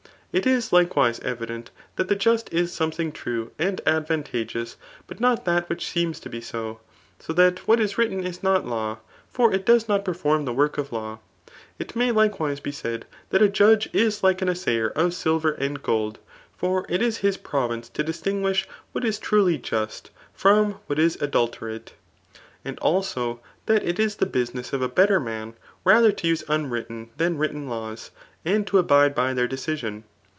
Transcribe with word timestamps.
It 0.33 0.47
is 0.47 0.71
likewise 0.71 1.19
evident 1.25 1.71
that 1.97 2.07
the 2.07 2.15
just 2.15 2.53
is 2.53 2.71
something 2.71 3.11
true 3.11 3.51
and 3.59 3.81
advantageous, 3.85 4.77
but 5.05 5.19
not 5.19 5.43
that 5.43 5.67
which 5.67 5.89
seems 5.89 6.21
to 6.21 6.29
be 6.29 6.39
so; 6.39 6.79
80 7.21 7.33
that 7.33 7.67
what 7.67 7.81
is 7.81 7.97
written 7.97 8.25
is 8.25 8.41
not 8.41 8.65
law; 8.65 8.99
for 9.27 9.53
it 9.53 9.65
does 9.65 9.89
not 9.89 10.05
perform 10.05 10.45
the 10.45 10.53
work 10.53 10.77
of 10.77 10.93
law. 10.93 11.19
It 11.79 11.97
may 11.97 12.13
likewise 12.13 12.61
be 12.61 12.71
said 12.71 13.05
that 13.31 13.41
a 13.41 13.49
judge 13.49 13.89
is 13.91 14.23
like 14.23 14.41
an 14.41 14.47
assayer 14.47 14.91
of 14.95 15.13
silver 15.13 15.51
and 15.51 15.83
gold; 15.83 16.17
for 16.55 16.85
it 16.87 17.01
is 17.01 17.17
his 17.17 17.35
pro* 17.35 17.67
vince 17.67 17.89
to 17.89 18.01
distinguish 18.01 18.65
what 18.93 19.03
is 19.03 19.19
truly 19.19 19.57
just 19.57 20.11
from 20.33 20.75
what 20.87 20.97
is 20.97 21.17
adulte 21.17 21.59
rate. 21.59 21.93
And, 22.63 22.79
also, 22.79 23.41
that 23.65 23.83
it 23.83 23.99
is 23.99 24.15
the 24.15 24.25
business 24.25 24.71
of 24.71 24.81
a 24.81 24.87
better 24.87 25.19
man 25.19 25.55
rather 25.83 26.13
to 26.13 26.27
use 26.29 26.45
unwritten 26.47 27.09
than 27.17 27.37
written 27.37 27.67
laws, 27.67 28.11
and 28.45 28.65
to 28.67 28.77
abide 28.77 29.13
by 29.13 29.33
their 29.33 29.49
decision. 29.49 30.05